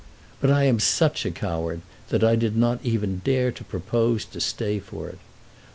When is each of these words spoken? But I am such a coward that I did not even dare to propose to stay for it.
But 0.39 0.49
I 0.49 0.63
am 0.63 0.79
such 0.79 1.27
a 1.27 1.29
coward 1.29 1.81
that 2.09 2.23
I 2.23 2.35
did 2.35 2.57
not 2.57 2.79
even 2.83 3.19
dare 3.23 3.51
to 3.51 3.63
propose 3.63 4.25
to 4.25 4.41
stay 4.41 4.79
for 4.79 5.07
it. 5.07 5.19